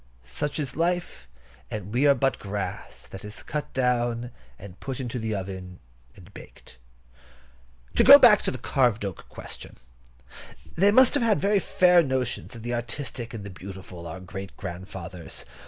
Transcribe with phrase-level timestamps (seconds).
[0.23, 1.27] Such is life;
[1.69, 5.79] and we are but as grass that is cut down, and put into the oven
[6.15, 6.79] and baked.
[7.93, 9.75] To go back to the carved oak question,
[10.75, 14.57] they must have had very fair notions of the artistic and the beautiful, our great
[14.57, 15.45] great grandfathers.